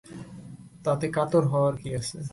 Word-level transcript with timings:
তাতে 0.85 1.05
কাতর 1.11 1.43
হওয়ার 1.47 1.75
কী 1.77 1.89
আছে? 1.95 2.17